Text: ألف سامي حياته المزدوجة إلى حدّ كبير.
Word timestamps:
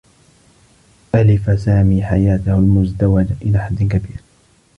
ألف 1.15 1.59
سامي 1.59 2.03
حياته 2.03 2.55
المزدوجة 2.57 3.35
إلى 3.41 3.59
حدّ 3.59 3.83
كبير. 3.83 4.19